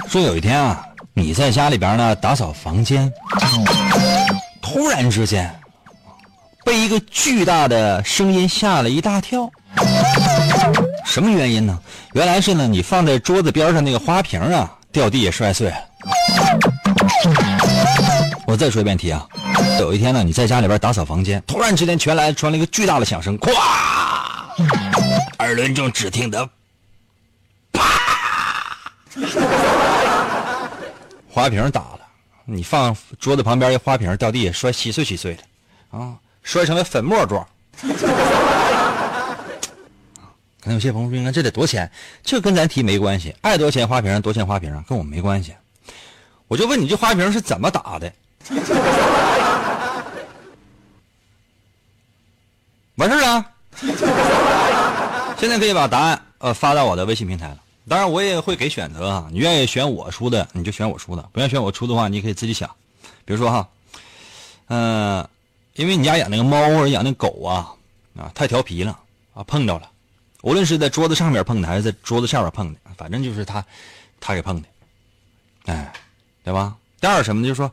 [0.08, 3.12] 说有一天啊，你在家里边呢打扫房间，
[4.62, 5.54] 突然之间
[6.65, 9.49] 被一个巨大的声音吓了一大跳。
[11.06, 11.80] 什么原因呢？
[12.13, 15.76] 原来是呢，你放在桌子边上那个花瓶啊掉地也摔碎了。
[18.47, 19.26] 我再说一遍题啊，
[19.80, 23.52] 有一天呢，你在家里边打扫房间，突然之间传来传来一个巨大的响声，咵！
[25.39, 26.49] 耳轮中只听得
[27.71, 27.84] 啪，
[31.34, 32.02] 花瓶打了，
[32.46, 35.43] 你放桌子旁边一花瓶掉地下摔稀碎稀碎的，
[35.98, 37.48] 啊，摔成了粉末状。
[40.62, 41.91] 可能有些朋友说：“应该这得多钱？
[42.24, 45.56] 这跟咱提没关系，爱多钱花瓶多钱花瓶跟我没关系。
[46.48, 48.13] 我就问你，这花瓶是怎么打的？
[52.96, 53.46] 完事了。
[55.39, 57.58] 现在可以把答案呃发到我的微信平台了。
[57.88, 59.28] 当然，我也会给选择啊。
[59.32, 62.69] 你愿意选我出的，你就选我出的；不愿意选我出的话，你可以自己想。
[63.26, 63.67] 比如说哈，
[64.67, 65.28] 嗯，
[65.76, 67.74] 因为你家养那个猫或者养那狗啊
[68.17, 69.00] 啊太调皮了
[69.34, 69.89] 啊，碰着了，
[70.41, 73.63] 无论是在桌子上面碰的还是在桌子下边碰的，反正就是他
[74.19, 74.67] 他给碰的，
[75.65, 75.91] 哎，
[76.43, 76.76] 对吧？
[77.00, 77.48] 第二什么呢？
[77.48, 77.72] 就是说，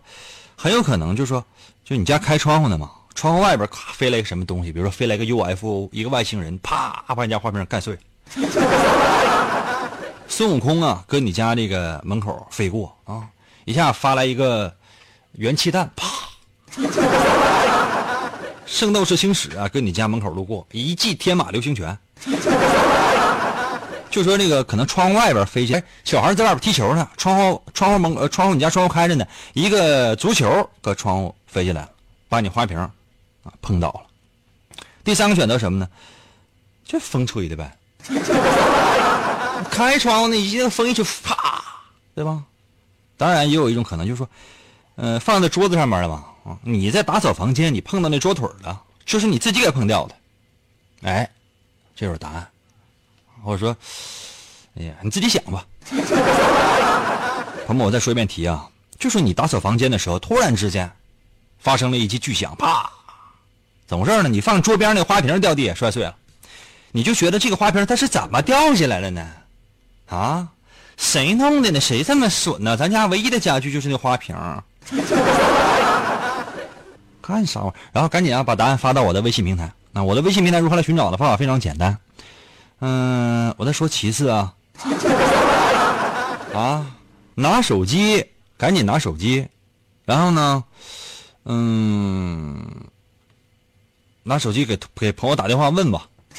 [0.56, 1.44] 很有可能就是说，
[1.84, 2.90] 就你家开窗户的嘛。
[3.12, 7.98] 窗户外边咔飞来个什么东西，比如说飞来个 UFO，一个外星人，啪把你家花瓶干碎。
[10.30, 13.28] 孙悟空啊，搁你家这个门口飞过啊，
[13.64, 14.72] 一下发来一个
[15.32, 16.06] 元气弹，啪！
[18.64, 21.98] 圣斗士星矢啊，搁你家门口路过，一记天马流星拳。
[24.08, 31.90] 就说那个可能窗户外边飞进，小孩在外边踢球呢，窗户窗户门呃窗户你家窗户开着呢，一个足球搁窗户飞进来了，
[32.28, 32.78] 把你花瓶。
[32.78, 34.00] 啊，碰倒了。
[35.02, 35.88] 第三个选择什么呢？
[36.84, 37.76] 这风吹的呗。
[39.64, 41.62] 开窗户那一风一吹，啪，
[42.14, 42.44] 对吧？
[43.16, 44.28] 当然也有一种可能，就是说，
[44.96, 46.24] 呃，放在桌子上面了嘛。
[46.44, 50.14] 啊，你在打扫房间，你碰到那桌腿了，就是你自己给碰掉的。
[51.02, 51.30] 哎，
[51.94, 52.48] 这就是答案。
[53.44, 53.76] 我说，
[54.78, 55.66] 哎呀，你自己想吧。
[57.66, 58.68] 朋友们，我再说一遍题啊，
[58.98, 60.90] 就是你打扫房间的时候，突然之间
[61.58, 62.90] 发生了一记巨响，啪。
[63.86, 64.28] 怎么回事呢？
[64.30, 66.16] 你放桌边那花瓶掉地下摔碎了，
[66.92, 69.26] 你就觉得这个花瓶它是怎么掉下来了呢？
[70.10, 70.48] 啊，
[70.96, 71.80] 谁弄的呢？
[71.80, 72.76] 谁这么损呢？
[72.76, 74.36] 咱家唯一的家具就是那花瓶。
[77.22, 79.70] 干啥玩意然后赶紧啊，把答案发到我的微信平台。
[79.92, 81.96] 那我的微信平台如何来寻找的方法非常简单。
[82.80, 84.52] 嗯，我再说其次啊。
[86.54, 86.86] 啊，
[87.36, 88.26] 拿手机，
[88.58, 89.46] 赶紧拿手机，
[90.04, 90.64] 然后呢，
[91.44, 92.66] 嗯。
[94.22, 96.06] 拿手机给给朋友打电话问吧，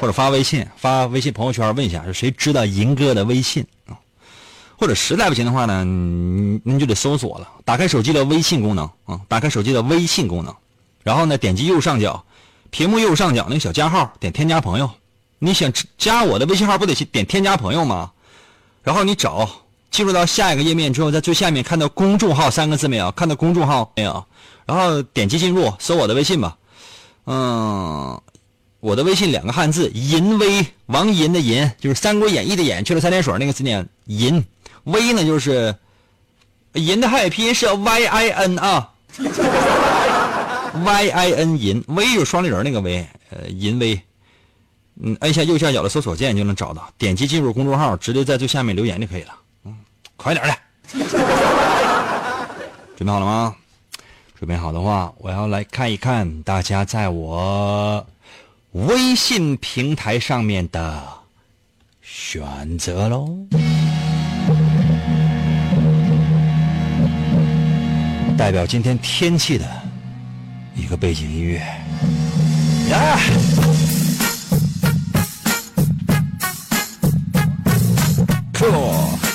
[0.00, 3.98] 或者发微信发微信朋友圈问一下，是谁知道银哥的微信啊？
[4.76, 10.54] 或者实在不行的话呢，您就得搜索了，打开手机的微信功能啊，打开手机的微信功能，
[11.02, 12.24] 然后呢，点击右上角
[12.70, 14.88] 屏幕右上角那个小加号，点添加朋友。
[15.40, 18.10] 你想加我的微信号，不得去点添加朋友吗？
[18.82, 19.48] 然后你找
[19.90, 23.10] 进入到下一个页面之后，在最下面看到公众号三个字没有？
[23.12, 24.24] 看到公众号没有？
[24.66, 26.56] 然后点击进入，搜我的微信吧。
[27.26, 28.20] 嗯，
[28.80, 34.44] 我的微信两个汉字“银威”，王银的银就是《三国演义》的演，去了三点水那个字念银。
[34.84, 35.74] 威呢就是
[36.74, 38.90] 银的汉语拼音是 Y I N 啊
[40.84, 44.00] ，Y I N 银威就是双立人那个威，呃，银威。
[45.00, 49.34] 嗯，按下右下角的搜索键就能找到，点击进入公众号，直接在最下面留言就可以了。
[49.64, 49.76] 嗯，
[50.16, 50.56] 快点的。
[52.96, 53.54] 准备好了吗？
[54.38, 58.06] 准备好的话，我要来看一看大家在我
[58.72, 61.02] 微信平台上面的
[62.02, 63.34] 选择喽。
[68.36, 69.66] 代表今天天气的
[70.74, 71.58] 一个背景音乐，
[72.90, 73.18] 呀
[78.52, 79.27] 酷。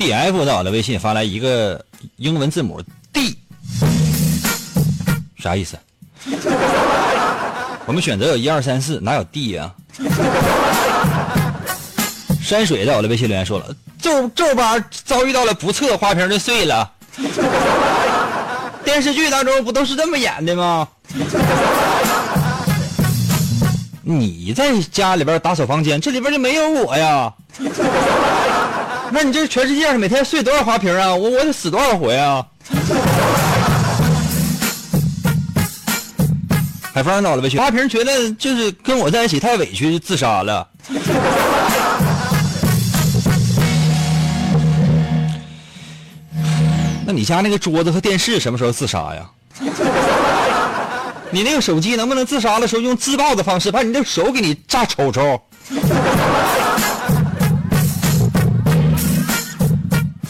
[0.00, 1.84] D F 在我的微信发来一个
[2.16, 2.82] 英文字母
[3.12, 3.36] D，
[5.36, 5.76] 啥意思？
[7.84, 9.70] 我们选择有一二三四，哪有 D 呀？
[12.42, 16.90] 山水在我的微信留言说了，皱皱巴遭遇到了不测，花瓶就碎了。
[18.82, 20.88] 电视剧当中不都是这么演的吗？
[24.02, 27.30] 你在家里边打扫房间，这里边就没有我呀？
[29.12, 31.12] 那你这全世界每天碎多少花瓶啊？
[31.14, 32.46] 我我得死多少回啊？
[36.94, 40.68] 海风脑了呗，花瓶觉得就是跟我在一起太委屈，就自杀了。
[47.04, 49.28] 那你家那个桌子和电视什么时候自杀呀？
[51.30, 55.40] 你那个手机能不能自杀的时候用自爆的方式把你的手给你炸抽抽？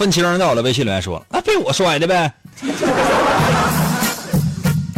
[0.01, 2.33] 愤青在我的微信留言说：“啊被我摔的呗。”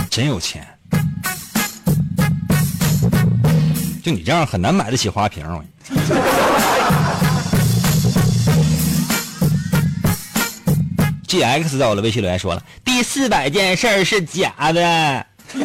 [0.09, 0.65] 真有钱，
[4.01, 5.45] 就你这样很难买得起花瓶。
[11.27, 15.27] G X 在我的微信留言说了：“第四百件事是假的。”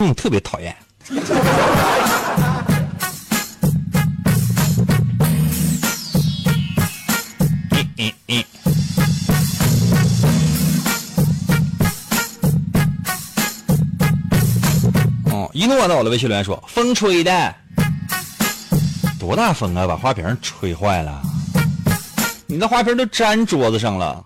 [0.00, 0.74] 嗯，特别讨厌。
[15.56, 17.54] 一诺在我的微信留言说：“风吹的，
[19.18, 21.22] 多大风啊，把花瓶吹坏了。”
[22.46, 24.22] 你那花瓶都粘桌子上了，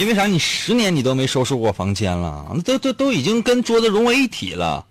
[0.00, 0.26] 因为啥？
[0.26, 4.84] 你十年你都没收拾过房间了，都都都已经跟桌子融为一体了。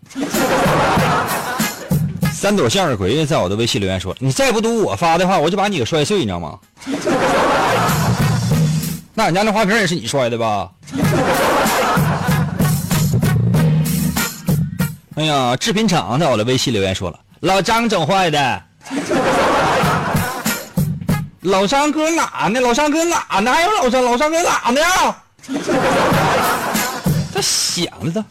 [2.32, 6.58] 三朵向日葵在我的微信留言说：“你再不读我发的话，我就把你给摔碎，你知道吗？”
[9.14, 10.70] 那俺家那花瓶也是你摔的吧？
[15.18, 18.62] 哎呀，制品厂在我的微信留言说了：“老张整坏的。
[21.42, 22.62] ”老张搁哪呢？
[22.62, 23.52] 老张搁哪呢？
[23.52, 24.80] 还有老张，老张搁哪呢？
[27.34, 28.24] 他想的他。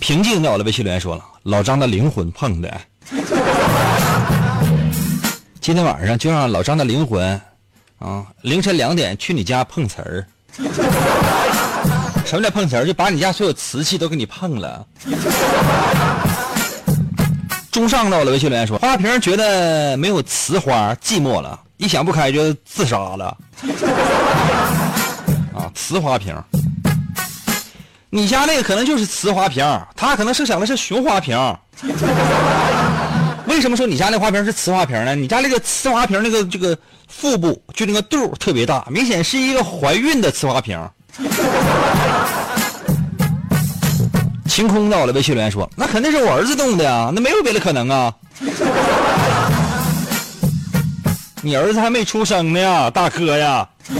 [0.00, 2.80] 平静在我的，微信留言说了：“老张的灵魂碰的。”
[5.62, 7.40] 今天晚上就让老张的灵魂，
[8.00, 10.26] 啊，凌晨两点去你家碰瓷儿。
[12.26, 12.84] 什么叫碰瓷儿？
[12.86, 14.86] 就把你家所有瓷器都给你碰了。
[17.70, 23.36] 中上到了，微信留言说：“花瓶觉得没有瓷花，寂寞了。”一想不开就自杀了，
[25.52, 26.36] 啊，瓷花瓶，
[28.08, 29.64] 你家那个可能就是瓷花瓶，
[29.96, 31.36] 他可能是想的是雄花瓶。
[33.46, 35.16] 为什么说你家那花瓶是瓷花瓶呢？
[35.16, 40.78] 你家那个瓷花瓶那个这个腹部就那个肚特别大，明显是一个怀孕的瓷花瓶。
[44.52, 48.14] 晴空到了，微信留言说，那肯定是我儿子动的呀，那没有别的可能啊。
[51.40, 53.66] 你儿子还没出生呢，大哥呀！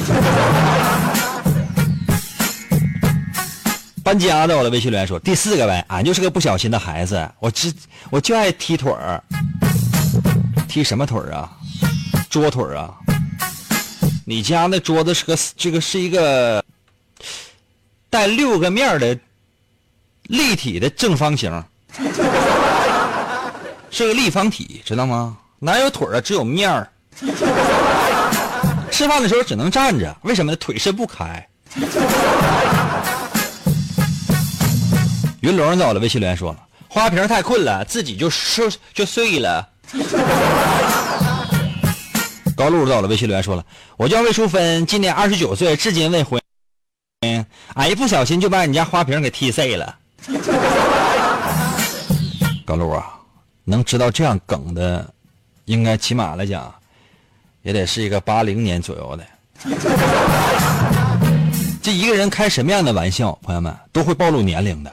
[4.04, 7.72] 搬家的，我的微信留言说第四个呗，俺就是个不小心的孩子，我只
[8.10, 9.24] 我就爱踢腿儿，
[10.68, 11.50] 踢什么腿儿啊？
[12.28, 12.92] 桌腿儿啊？
[14.26, 16.62] 你家那桌子是个这个是一个
[18.10, 19.18] 带六个面的
[20.24, 21.64] 立体的正方形，
[23.90, 25.36] 是个立方体，知道吗？
[25.58, 26.20] 哪有腿啊？
[26.20, 26.88] 只有面儿。
[28.90, 30.56] 吃饭的时候只能站着，为什么呢？
[30.56, 31.46] 腿伸不开。
[35.40, 36.58] 云龙在我的微信留言说了
[36.88, 39.68] ：“花瓶太困了，自己就睡就睡了。”
[42.56, 43.64] 高露在我的微信留言说了
[43.96, 46.40] ：“我叫魏淑芬，今年二十九岁，至今未婚。
[47.74, 49.96] 俺一不小心就把你家花瓶给踢碎了。”
[52.64, 53.18] 高露啊，
[53.64, 55.12] 能知道这样梗的，
[55.64, 56.72] 应该起码来讲。
[57.62, 59.24] 也得是一个八零年左右的，
[61.80, 64.92] 这一个人开什么样的玩笑，朋友们都会暴露年龄的。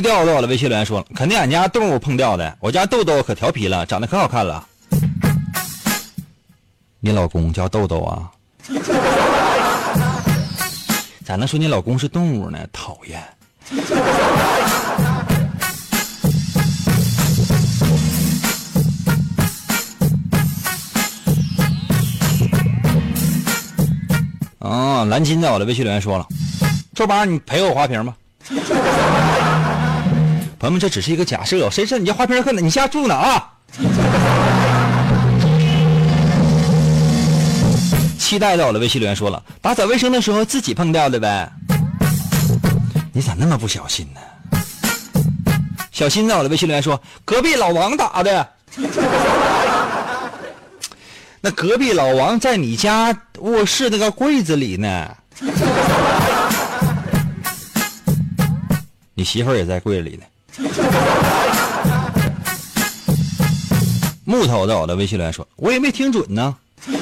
[0.00, 4.66] 低调到了，微信留言说了，肯定俺家动物碰掉的，我家豆豆可调皮了，长得可好看了。
[7.00, 8.30] 你老公叫豆豆啊？
[11.22, 12.58] 咋能说你老公是动物呢？
[12.72, 13.22] 讨厌！
[24.60, 26.26] 哦，蓝金在我的微信留言说了
[26.94, 28.16] ：“周八你赔我花瓶吧。”
[30.60, 32.60] 朋友们，这只是一个假设，谁知道你家花瓶搁哪？
[32.60, 33.50] 你家住哪啊？
[38.18, 41.50] 期待到了，微信留言说了，打扫卫生的时候自己碰掉的呗。
[43.14, 44.20] 你咋那么不小心呢？
[45.90, 48.46] 小心到了，微信留言说隔壁老王打的。
[51.40, 55.08] 那隔壁老王在你家卧室那个柜子里呢。
[59.14, 60.24] 你媳妇儿也在柜子里呢。
[64.24, 66.54] 木头在我的微信留言说，我也没听准呢。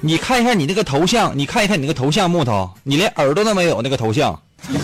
[0.00, 4.38] 你看一看你那个头像，你看一看你那个头像，木头，你连耳朵都没有那个头像。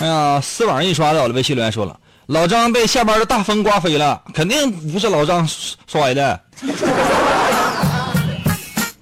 [0.00, 5.48] 哎呀，丝网印刷的，我的微信留言说了，老张被下班的大风刮飞了，肯定不是老张
[5.86, 6.38] 摔的。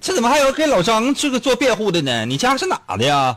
[0.06, 2.24] 这怎么还有给老张这个做辩护的呢？
[2.24, 3.36] 你家是哪的呀？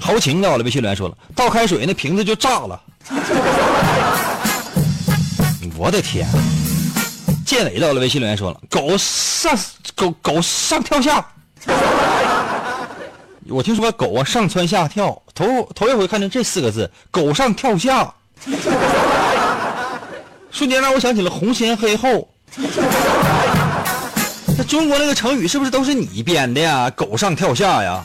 [0.00, 2.80] 豪情到了微信留言说了，倒开水那瓶子就炸了。
[5.76, 6.26] 我的天！
[7.44, 9.54] 建伟到了微信留言说了，狗上
[9.94, 11.22] 狗狗上跳下。
[13.50, 18.10] 我听说狗啊上蹿下跳，头头一回看见这四个字，狗上跳下，
[20.50, 22.26] 瞬间让我想起了红前黑后。
[24.56, 26.90] 那中国那个成语是不是都是你编的呀？
[26.90, 28.04] 狗上跳下呀？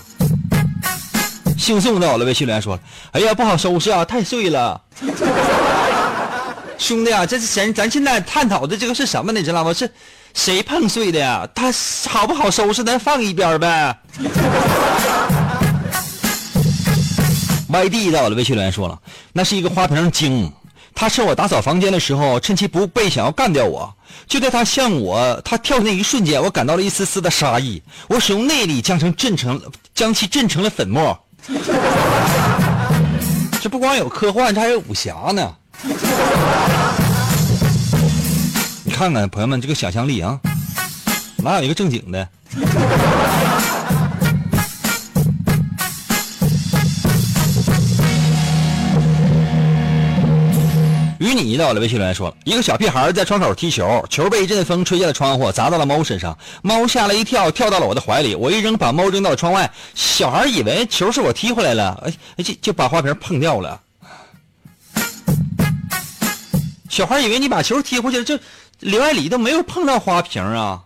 [1.58, 2.80] 姓宋到了微信留言说，
[3.12, 4.82] 哎呀不好收拾啊，太碎了。
[6.80, 9.40] 兄弟啊，这是咱咱现在探讨的这个是什么呢？
[9.40, 9.74] 你知道吗？
[9.74, 9.92] 是
[10.34, 11.48] 谁碰碎的呀？
[11.54, 11.72] 它
[12.08, 12.84] 好不好收拾？
[12.84, 13.96] 咱放一边呗。
[17.72, 18.98] YD 到了，微信留言说了，
[19.34, 20.52] 那是一个花瓶精，
[21.00, 23.96] 他趁我打扫房间的时候，趁其不备，想要干掉我。
[24.28, 27.82] 就在他向我他跳的那一瞬间，我感到了一丝丝的杀意。
[28.10, 29.62] 我使用内力将成震成，
[29.96, 31.18] 将其震成了粉末。
[33.62, 35.56] 这不光有科幻，这还有武侠呢。
[38.84, 40.38] 你看看，朋友们，这个想象力啊，
[41.38, 42.28] 哪有一个正经的？
[51.30, 59.70] 与你到了，微信留言说一个小屁孩在窗口踢球，球被一阵风吹进了窗户，砸到了猫身上，猫吓了一跳，跳到了我的怀里，我一扔，把猫扔到了窗外。
[59.94, 62.04] 小孩以为球是我踢回来了，
[62.38, 63.80] 哎，就就把花瓶碰掉了。
[66.90, 68.40] 小孩以为你把球踢回去了，这
[68.80, 70.82] 里外里都没有碰到花瓶啊！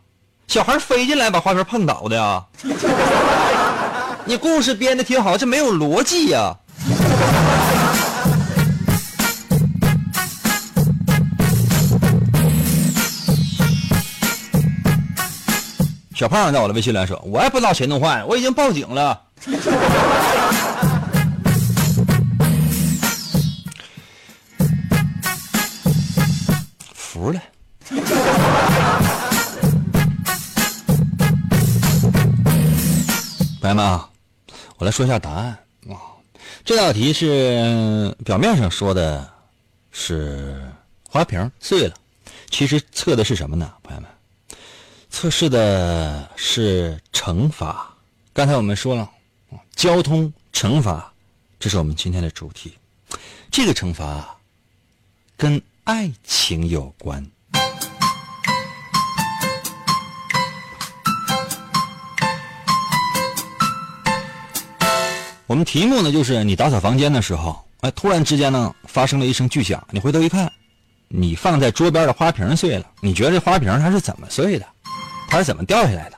[0.48, 2.44] 小孩飞进来把花瓶碰倒的呀！
[4.26, 6.56] 你故事编的挺好，这没有逻辑呀！
[16.16, 19.20] 小胖在我的微信里说：“我也不知道谁弄坏，我已经报警了。”
[26.94, 27.42] 服了。
[33.60, 34.08] 朋友们啊，
[34.78, 35.58] 我来说一下答案
[35.90, 35.98] 啊。
[36.64, 39.28] 这道题是表面上说的
[39.92, 40.62] 是
[41.10, 41.96] 花瓶碎了，
[42.52, 43.72] 其实测的是什么呢？
[43.82, 44.10] 朋友们，
[45.14, 47.88] 测试的是惩罚。
[48.34, 49.08] 刚才我们说了，
[49.76, 51.14] 交通惩罚，
[51.60, 52.76] 这是我们今天的主题。
[53.52, 54.36] 这个惩罚
[55.38, 57.24] 跟爱情有关。
[65.46, 70.52] 我们题目呢，就是你打扫房间的时候，哎，突然之间呢，发生了一声巨响，你回头一看，
[71.08, 72.92] 你放在桌边的花瓶碎了。
[73.00, 74.66] 你觉得这花瓶它是怎么碎的？
[75.30, 76.18] 它是怎么掉下来的？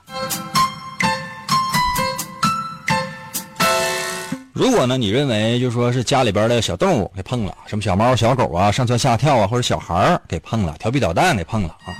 [4.52, 11.92] 如果呢，你认为就说是家里边的小动物给碰了，什么小猫、小狗啊，上蹿下跳啊，或者小孩给碰了，调皮捣蛋给碰了啊，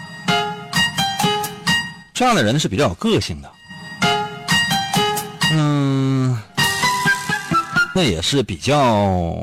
[2.15, 3.53] 这样的人是比较有个性的，
[5.53, 6.43] 嗯，
[7.95, 9.37] 那也是比较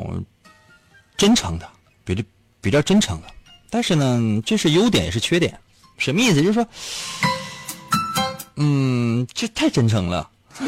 [1.16, 1.68] 真诚的，
[2.04, 2.22] 比较
[2.60, 3.28] 比较真诚的，
[3.70, 5.56] 但是呢，这是优点也是缺点，
[5.98, 6.42] 什么意思？
[6.42, 6.66] 就是说，
[8.56, 10.28] 嗯，这太真诚了。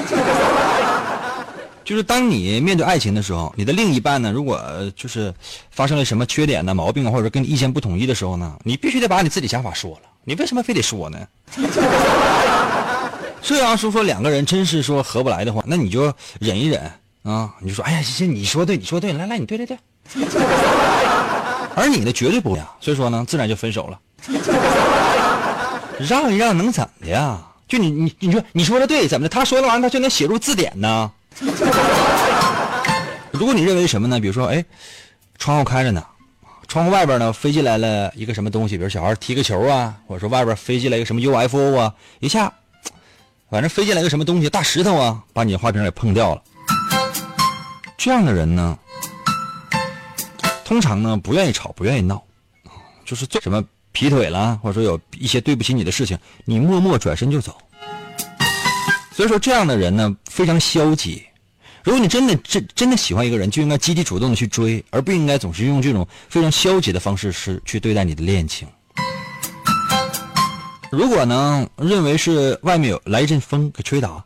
[1.84, 4.60] 就是当你面对爱情的时候，你的另一半呢，如果
[4.96, 5.32] 就是
[5.70, 10.00] 发生了什么缺点呢、毛病，或者跟你意见不统一的时候呢，你必须得把你自己想法说了。
[10.24, 11.18] 你为什么非得说呢？
[13.40, 16.90] 这样说说两个人真是说合不来的话，那你就忍一忍
[17.22, 19.78] 啊，你就说，哎呀，行行，你说对，你说对，来来，你对对对。
[21.76, 24.00] 而你呢，绝对不会啊，所以说呢，自然就分手了。
[26.00, 27.38] 让一让能怎的呀？
[27.68, 29.28] 就你你你说你说的对，怎么的？
[29.28, 31.10] 他说的完他就能写入字典呢？
[33.32, 34.18] 如果你认为什么呢？
[34.20, 34.64] 比如说，哎，
[35.36, 36.02] 窗户开着呢，
[36.68, 42.52] 窗户外边呢飞进来了一个什么东西，比如小孩踢个球啊，或者说外边飞进来一个什么 UFO 啊，一下，
[43.50, 46.42] 反正飞进来一个什么东西，大石头啊，把你的花瓶给碰掉了。
[47.98, 48.78] 这样的人呢，
[50.64, 52.22] 通常呢不愿意吵，不愿意闹，
[53.04, 53.62] 就是做什么
[53.96, 57.56] 劈腿了，或者说有一些对不起你的事情，你默默转身就走。
[59.10, 61.24] 所以说，这样的人呢非常消极。
[61.82, 68.68] 如果你真的真真的喜欢一个人，就应该积极主动的去追，而不应该总是用这种非常消极的方式是去对待你的恋情。
[70.92, 74.22] 如果呢认为是外面有来一阵风给吹倒，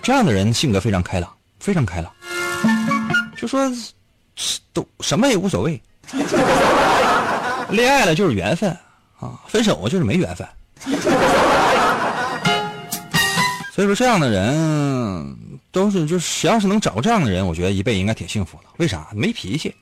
[0.00, 1.30] 这样的人性格非常开朗，
[1.60, 2.10] 非常开朗，
[3.36, 3.70] 就说
[4.72, 5.78] 都什么也无所谓，
[7.70, 8.70] 恋爱了就是缘分
[9.20, 10.46] 啊，分手就是没缘分。
[13.72, 15.36] 所以说，这样的人
[15.70, 18.64] 都是，就是谁要是能找个这样的人，我觉得一辈子应该挺幸福的。
[18.78, 19.06] 为啥？
[19.14, 19.74] 没脾气，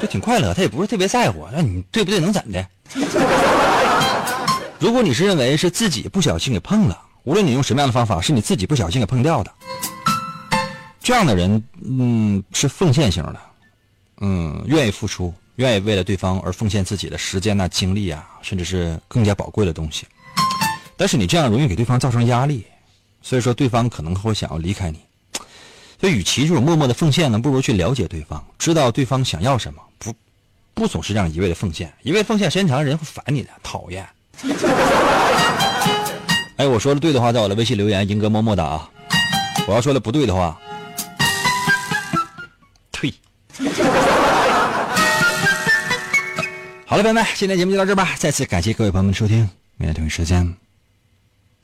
[0.00, 0.52] 就挺快乐。
[0.52, 2.20] 他也不是特别在乎，那你对不对？
[2.20, 2.66] 能怎的？
[4.78, 9.50] 如果你是认为是自己不小心给碰了，无论你用什么样的方法，是你自己不小心给碰掉的，
[11.00, 13.36] 这样的人，嗯，是奉献型的，
[14.20, 20.06] 嗯，愿意付出，愿意为了对方而奉献自己的时间呐、精力啊，甚至是更加宝贵的东西。
[20.96, 22.64] 但是你这样容易给对方造成压力，
[23.22, 25.00] 所以说对方可能会想要离开你。
[26.00, 30.14] 所以，与其这种默默的奉献呢，不如去了解对方，知道对方想要什么，不
[30.74, 34.06] 不总是这样一味的奉献，一味奉献时间长了人会烦你的，讨厌。
[36.56, 38.90] 哎，我说的对的话，在我的微信留言，英哥么么哒啊！
[39.66, 40.60] 我要说的不对的话，
[42.92, 43.12] 退。
[46.94, 48.14] 好了，朋友们，今天节目就到这吧。
[48.16, 49.38] 再次感谢各位朋友们收听，
[49.78, 50.54] 明天同一时间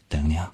[0.08, 0.50] 等你啊。